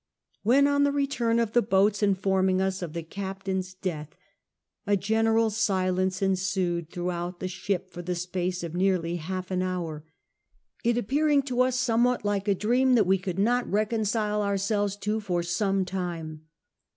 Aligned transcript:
When 0.41 0.65
on 0.65 0.83
the 0.83 0.91
return 0.91 1.37
of 1.37 1.51
the 1.53 1.61
boats 1.61 2.01
infonning 2.01 2.59
us 2.59 2.81
of 2.81 2.93
the 2.93 3.03
Captain's 3.03 3.75
death, 3.75 4.15
a 4.87 4.97
general 4.97 5.51
silence 5.51 6.23
ensued 6.23 6.89
throughout 6.89 7.39
the 7.39 7.47
ship 7.47 7.91
for 7.91 8.01
the 8.01 8.15
space 8.15 8.63
of 8.63 8.73
near 8.73 8.99
half 9.17 9.51
an 9.51 9.61
hour;— 9.61 10.03
it 10.83 10.97
appearing 10.97 11.43
to 11.43 11.61
us 11.61 11.77
somewhat 11.79 12.25
like 12.25 12.47
a 12.47 12.55
dream 12.55 12.95
that 12.95 13.05
we 13.05 13.19
could 13.19 13.37
not 13.37 13.69
reconcile 13.69 14.41
ourselves 14.41 14.95
to 14.95 15.19
for 15.19 15.43
some 15.43 15.85
time. 15.85 16.47